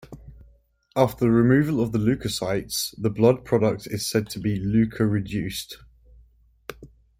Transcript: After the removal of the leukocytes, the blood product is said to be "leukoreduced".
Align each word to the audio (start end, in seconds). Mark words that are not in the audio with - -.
After 0.95 1.25
the 1.25 1.29
removal 1.29 1.79
of 1.79 1.91
the 1.91 1.99
leukocytes, 1.99 2.95
the 2.97 3.11
blood 3.11 3.45
product 3.45 3.85
is 3.85 4.03
said 4.09 4.31
to 4.31 4.39
be 4.39 4.59
"leukoreduced". 4.59 5.73